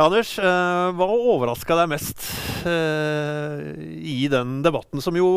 Anders, 0.00 0.30
eh, 0.40 0.90
hva 0.96 1.06
overraska 1.12 1.76
deg 1.76 1.90
mest 1.92 2.22
eh, 2.64 3.66
i 4.00 4.30
den 4.32 4.60
debatten, 4.64 5.02
som 5.04 5.16
jo 5.18 5.28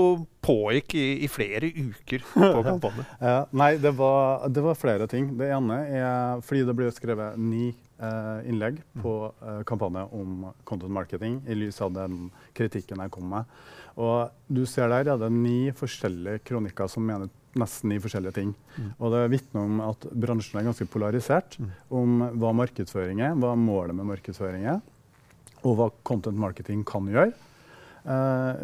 pågikk 0.44 0.96
i, 0.96 1.08
i 1.26 1.30
flere 1.32 1.68
uker 1.68 2.24
på 2.34 2.64
kampanjen? 2.64 3.10
nei, 3.52 3.74
det 3.84 3.92
var, 3.98 4.46
det 4.48 4.64
var, 4.64 4.80
flere 4.80 5.08
ting. 5.12 5.34
Det 5.40 5.50
ene 5.52 5.82
er 5.92 6.44
fordi 6.48 6.64
det 6.70 6.78
ble 6.80 6.88
skrevet 6.96 7.36
ni 7.40 7.74
eh, 7.74 8.40
innlegg 8.48 8.80
på 9.04 9.18
eh, 9.34 9.62
kampanje 9.68 10.06
om 10.16 10.48
content 10.64 10.96
marketing 10.96 11.42
i 11.44 11.60
lys 11.60 11.82
av 11.84 11.92
den 11.98 12.30
kritikken 12.56 13.04
jeg 13.04 13.14
kom 13.14 13.28
med. 13.36 13.52
Og 14.00 14.32
du 14.48 14.64
ser 14.70 14.90
der 14.94 15.12
er 15.12 15.20
det 15.22 15.32
ni 15.36 15.74
forskjellige 15.76 16.46
kronikker 16.48 16.88
som 16.92 17.04
mener 17.06 17.28
nesten 17.60 17.94
i 17.94 18.02
forskjellige 18.02 18.36
ting. 18.38 18.52
Mm. 18.78 18.90
Og 18.98 19.14
det 19.14 19.24
vitner 19.36 19.64
om 19.68 19.82
at 19.86 20.08
bransjen 20.12 20.60
er 20.60 20.68
ganske 20.68 20.88
polarisert 20.92 21.58
mm. 21.60 21.72
om 22.00 22.28
hva 22.42 22.54
markedsføring 22.64 23.24
er, 23.24 23.38
hva 23.40 23.54
målet 23.60 23.98
med 23.98 24.10
markedsføring 24.10 24.68
er, 24.76 24.80
og 25.64 25.78
hva 25.80 25.90
content 26.08 26.40
marketing 26.40 26.84
kan 26.88 27.08
gjøre. 27.12 27.32
Eh, 28.04 28.64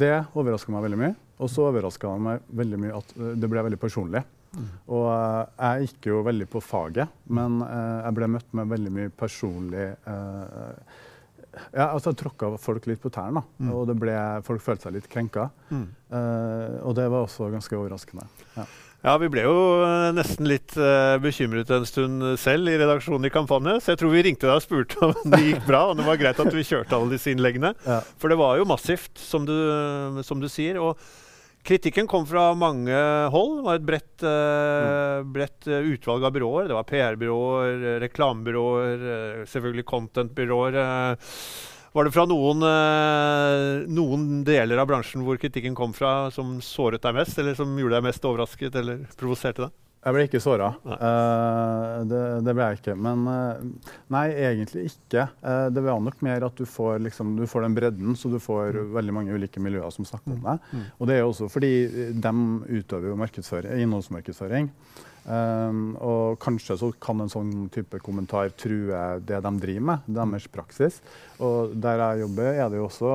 det 0.00 0.16
overraska 0.36 0.74
meg 0.74 0.88
veldig 0.88 1.00
mye. 1.00 1.14
Og 1.42 1.50
så 1.50 1.66
overraska 1.66 2.12
det 2.12 2.24
meg 2.28 2.48
veldig 2.62 2.80
mye 2.82 2.98
at 2.98 3.14
eh, 3.18 3.34
det 3.40 3.50
ble 3.50 3.64
veldig 3.66 3.80
personlig. 3.80 4.22
Mm. 4.54 4.68
Og 4.94 5.08
uh, 5.10 5.40
jeg 5.58 5.88
gikk 5.88 6.10
jo 6.12 6.20
veldig 6.26 6.46
på 6.50 6.62
faget, 6.62 7.10
men 7.26 7.58
eh, 7.64 8.04
jeg 8.04 8.16
ble 8.18 8.28
møtt 8.36 8.52
med 8.54 8.70
veldig 8.70 8.92
mye 8.94 9.12
personlig 9.18 9.88
uh, 10.06 11.00
ja, 11.72 11.90
altså 11.90 12.14
tråkka 12.16 12.54
folk 12.60 12.88
litt 12.90 13.02
på 13.02 13.12
tærne, 13.14 13.44
mm. 13.58 13.70
og 13.74 13.92
ble, 14.00 14.16
folk 14.46 14.64
følte 14.64 14.88
seg 14.88 14.98
litt 14.98 15.10
krenka. 15.10 15.50
Mm. 15.70 15.86
og 16.86 16.92
det 16.94 17.06
var 17.10 17.24
også 17.24 17.50
ganske 17.52 17.78
overraskende. 17.78 18.26
Ja. 18.54 18.66
Ja, 19.04 19.18
Vi 19.20 19.28
ble 19.28 19.42
jo 19.44 19.56
nesten 20.16 20.48
litt 20.48 20.72
uh, 20.80 21.20
bekymret 21.20 21.68
en 21.76 21.84
stund 21.84 22.24
selv 22.40 22.70
i 22.72 22.76
redaksjonen 22.80 23.28
i 23.28 23.32
Kampanje. 23.32 23.74
Så 23.84 23.92
jeg 23.92 24.00
tror 24.00 24.14
vi 24.14 24.22
ringte 24.24 24.48
deg 24.48 24.56
og 24.56 24.64
spurte 24.64 24.96
om 25.04 25.34
det 25.34 25.42
gikk 25.42 25.66
bra. 25.66 25.82
Og 25.90 25.98
det 25.98 26.06
var 26.06 26.20
greit 26.22 26.40
at 26.40 26.56
vi 26.56 26.64
kjørte 26.64 26.96
alle 26.96 27.12
disse 27.12 27.34
innleggene. 27.34 27.74
Ja. 27.84 27.98
For 28.16 28.32
det 28.32 28.38
var 28.40 28.56
jo 28.56 28.64
massivt, 28.70 29.12
som 29.20 29.44
du, 29.44 29.52
som 30.24 30.40
du 30.40 30.48
sier. 30.48 30.80
Og 30.80 30.96
Kritikken 31.64 32.06
kom 32.06 32.26
fra 32.28 32.50
mange 32.54 32.96
hold. 33.32 33.54
Det 33.56 33.64
var 33.64 33.78
et 33.78 33.86
bredt, 33.88 34.24
uh, 34.24 35.22
bredt 35.24 35.68
uh, 35.70 35.86
utvalg 35.94 36.26
av 36.28 36.34
byråer. 36.34 36.66
Det 36.68 36.76
var 36.76 36.88
PR-byråer, 36.90 37.78
uh, 37.86 37.94
reklamebyråer, 38.02 39.06
selvfølgelig 39.48 39.86
content-byråer. 39.88 40.76
var 41.94 42.04
det 42.04 42.12
fra 42.12 42.26
noen, 42.28 42.66
noen, 43.96 44.26
deler 44.44 44.82
av 44.82 44.90
bransjen 44.90 45.24
hvor 45.24 45.40
kritikken 45.40 45.76
kom 45.78 45.94
fra, 45.96 46.30
som 46.34 46.58
såret 46.60 47.02
deg 47.02 47.16
mest, 47.16 47.38
eller 47.38 47.56
som 47.56 47.72
gjorde 47.78 47.96
deg 47.96 48.08
mest 48.10 48.28
overrasket 48.28 48.76
eller 48.82 49.06
provoserte 49.16 49.68
deg? 49.68 49.83
Jeg 50.04 50.12
ble 50.12 50.24
ikke 50.28 50.40
såra. 50.42 50.66
Uh, 50.84 52.02
det, 52.08 52.20
det, 52.44 52.52
ble 52.52 52.66
jeg 52.68 52.80
ikke. 52.80 52.96
Men 53.06 53.22
uh, 53.24 53.86
nei, 54.12 54.26
egentlig 54.36 54.90
ikke. 54.90 55.26
Uh, 55.40 55.70
det 55.72 55.84
var 55.86 56.02
nok 56.04 56.20
mer 56.26 56.44
at 56.44 56.60
du 56.60 56.66
får, 56.68 56.98
liksom, 57.06 57.32
du 57.38 57.46
får, 57.48 57.64
den 57.64 57.78
bredden, 57.78 58.18
så 58.20 58.28
du 58.32 58.36
får 58.42 58.76
mm. 58.76 58.92
veldig 58.98 59.16
mange 59.16 59.38
ulike 59.38 59.62
miljøer 59.64 59.88
som 59.94 60.04
snakker 60.08 60.36
om 60.36 60.44
deg, 60.44 60.60
det. 60.60 60.76
Mm. 60.76 60.84
Og 60.98 61.08
det 61.08 61.16
er 61.16 61.22
jo 61.22 61.32
også 61.32 61.48
fordi 61.52 61.72
de 62.20 62.34
utøver 62.68 63.10
jo 63.10 63.16
innholdsmarkedsføring. 63.80 64.68
Um, 65.24 65.94
og 66.04 66.34
kanskje 66.42 66.74
så 66.76 66.90
kan 67.00 67.22
en 67.24 67.30
sånn 67.32 67.68
type 67.72 67.96
kommentar 68.04 68.50
true 68.60 68.98
det 69.24 69.38
de 69.40 69.52
driver 69.62 69.86
med, 69.88 70.08
deres 70.18 70.48
praksis. 70.52 70.98
Og 71.44 71.72
der 71.80 72.02
jeg 72.02 72.24
jobber, 72.24 72.50
er 72.52 72.68
det 72.68 72.80
jo 72.80 72.88
også 72.90 73.12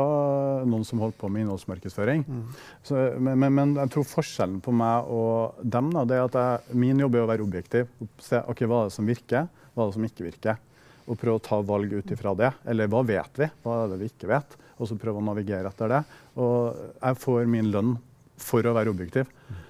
noen 0.70 0.88
som 0.88 1.04
holder 1.04 1.20
på 1.20 1.30
med 1.30 1.46
innholdsmarkedsføring. 1.46 2.26
Mm. 2.26 2.42
Så, 2.88 3.04
men, 3.20 3.38
men, 3.44 3.54
men, 3.60 3.76
jeg 3.84 3.94
tror 3.94 4.10
forskjellen 4.10 4.58
på 4.66 4.74
meg 4.74 5.12
og 5.14 5.62
dem 5.62 5.94
da, 5.94 6.08
det 6.10 6.18
er 6.18 6.26
at 6.26 6.40
jeg, 6.42 6.80
min 6.82 7.06
jobb 7.06 7.20
er 7.20 7.28
å 7.28 7.30
være 7.30 7.46
objektiv. 7.46 7.94
Se 8.26 8.42
ok, 8.42 8.66
hva 8.66 8.82
er 8.82 8.90
det 8.90 8.98
som 8.98 9.14
virker, 9.14 9.46
hva 9.76 9.86
er 9.86 9.94
det 9.94 10.00
som 10.00 10.10
ikke 10.10 10.30
virker. 10.32 10.66
Og 11.10 11.18
prøve 11.18 11.38
å 11.38 11.46
ta 11.46 11.62
valg 11.66 11.94
ut 11.94 12.12
ifra 12.18 12.34
det. 12.38 12.52
Eller 12.70 12.90
hva 12.90 13.06
vet 13.06 13.42
vi, 13.42 13.54
hva 13.64 13.84
er 13.84 13.94
det 13.94 14.02
vi 14.02 14.10
ikke 14.10 14.34
vet? 14.34 14.60
Og 14.80 14.90
så 14.90 14.98
prøve 14.98 15.22
å 15.22 15.30
navigere 15.30 15.70
etter 15.70 15.94
det. 15.94 16.04
Og 16.42 16.74
jeg 16.98 17.22
får 17.22 17.50
min 17.50 17.70
lønn 17.70 17.98
for 18.40 18.66
å 18.66 18.74
være 18.74 18.94
objektiv. 18.94 19.30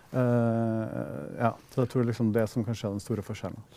Uh, 0.10 1.38
ja, 1.38 1.52
så 1.73 1.83
jeg 1.83 1.89
tror 1.92 2.08
liksom 2.08 2.32
det 2.33 2.48
som 2.50 2.66
kanskje 2.66 2.88
er 2.88 2.95
den 2.95 3.04
store 3.04 3.26
forskjellen. 3.26 3.67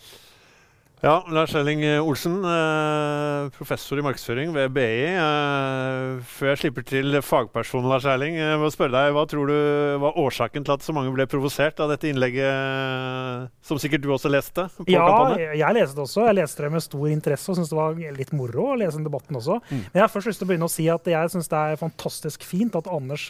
Ja, 1.02 1.24
Lars 1.34 1.54
Elling 1.58 1.82
Olsen, 1.98 2.44
eh, 2.46 3.48
professor 3.56 3.98
i 3.98 4.02
markedsføring 4.06 4.52
ved 4.54 4.70
BI. 4.70 5.00
Eh, 5.10 6.20
før 6.22 6.52
jeg 6.52 6.58
slipper 6.60 6.84
til 6.86 7.16
fagpersonen, 7.26 7.88
Lars 7.90 8.04
Erling, 8.06 8.36
jeg 8.38 8.60
må 8.62 8.68
spørre 8.70 8.94
deg, 8.94 9.10
hva 9.16 9.24
tror 9.26 9.50
du 9.50 9.98
var 9.98 10.20
årsaken 10.22 10.62
til 10.62 10.76
at 10.76 10.86
så 10.86 10.94
mange 10.94 11.10
ble 11.10 11.26
provosert 11.26 11.82
av 11.82 11.90
dette 11.90 12.06
innlegget, 12.06 13.50
som 13.66 13.80
sikkert 13.82 14.04
du 14.04 14.12
også 14.14 14.30
leste? 14.30 14.68
ja, 14.86 15.02
kampanjen? 15.02 15.56
jeg 15.58 15.76
leste 15.80 15.98
det 15.98 16.04
også. 16.04 16.28
Jeg 16.28 16.38
leste 16.38 16.62
det 16.62 16.70
med 16.76 16.86
stor 16.86 17.10
interesse 17.10 17.50
og 17.50 17.58
syntes 17.58 17.74
det 17.74 17.80
var 17.80 17.98
litt 18.20 18.32
moro 18.38 18.68
å 18.70 18.78
lese 18.78 19.00
den 19.00 19.08
debatten 19.10 19.40
også. 19.42 19.58
Mm. 19.58 19.82
Men 19.82 19.98
jeg 19.98 20.04
har 20.04 20.14
først 20.14 20.30
lyst 20.30 20.42
til 20.44 20.46
å 20.46 20.52
begynne 20.52 20.70
å 20.70 20.74
si 20.76 20.86
at 20.94 21.12
jeg 21.16 21.34
syns 21.34 21.50
det 21.50 21.64
er 21.64 21.82
fantastisk 21.82 22.46
fint 22.46 22.78
at 22.78 22.86
Anders 22.86 23.26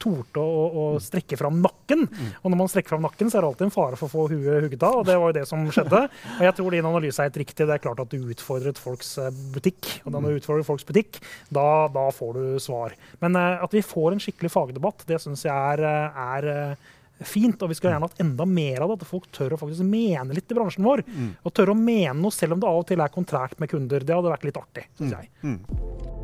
torde 0.00 0.40
å, 0.40 0.64
å, 0.72 0.88
strekke 1.04 1.36
fram 1.36 1.60
nakken. 1.60 2.08
Mm. 2.08 2.32
Og 2.40 2.48
når 2.48 2.62
man 2.64 2.72
strekker 2.72 2.96
fram 2.96 3.04
nakken, 3.04 3.28
så 3.28 3.36
er 3.36 3.44
det 3.44 3.52
alltid 3.52 3.68
en 3.68 3.76
fare 3.76 4.00
for 4.00 4.08
å 4.08 4.14
få 4.16 4.26
huet 4.32 4.64
hugget 4.64 4.88
av, 4.88 5.02
og 5.02 5.06
det 5.12 5.20
var 5.20 5.34
jo 5.34 5.38
det 5.42 5.46
som 5.52 5.68
skjedde. 5.68 6.06
Og 6.40 6.44
jeg 6.46 6.56
tror 6.56 6.72
din 6.72 6.86
analyse 6.88 7.09
er 7.18 7.28
helt 7.30 7.40
riktig. 7.42 7.66
Det 7.66 7.74
er 7.74 7.82
klart 7.82 8.02
at 8.02 8.12
du 8.12 8.30
utfordret 8.30 8.78
folks 8.80 9.16
eh, 9.18 9.32
butikk. 9.54 9.88
Og 10.04 10.12
når 10.12 10.22
du 10.22 10.28
mm. 10.30 10.38
utfordrer 10.42 10.66
folks 10.68 10.86
butikk, 10.88 11.18
da, 11.48 11.66
da 11.92 12.06
får 12.14 12.38
du 12.38 12.44
svar. 12.62 12.94
Men 13.24 13.38
uh, 13.38 13.58
at 13.64 13.74
vi 13.74 13.84
får 13.84 14.14
en 14.14 14.22
skikkelig 14.22 14.52
fagdebatt, 14.54 15.04
det 15.08 15.20
syns 15.22 15.46
jeg 15.48 15.56
er, 15.56 15.84
eh, 15.88 16.22
er 16.36 17.26
fint. 17.26 17.58
Og 17.60 17.72
vi 17.72 17.78
skulle 17.78 17.96
gjerne 17.96 18.10
hatt 18.10 18.22
enda 18.22 18.46
mer 18.48 18.84
av 18.84 18.92
det. 18.94 19.00
At 19.00 19.10
folk 19.10 19.28
tør 19.34 19.56
å 19.56 19.60
faktisk 19.60 19.86
mene 19.88 20.36
litt 20.36 20.50
i 20.50 20.58
bransjen 20.58 20.86
vår. 20.86 21.04
Mm. 21.08 21.34
Og 21.42 21.56
tør 21.56 21.74
å 21.74 21.78
mene 21.78 22.18
noe 22.20 22.34
selv 22.34 22.56
om 22.56 22.62
det 22.62 22.70
av 22.70 22.82
og 22.84 22.88
til 22.90 23.02
er 23.02 23.18
kontrakt 23.18 23.60
med 23.62 23.72
kunder. 23.72 24.06
Det 24.06 24.16
hadde 24.16 24.34
vært 24.36 24.48
litt 24.48 24.60
artig, 24.60 24.86
syns 25.00 25.14
mm. 25.14 25.18
jeg. 25.18 25.32
Mm. 25.44 26.19